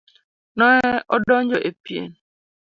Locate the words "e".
1.69-1.71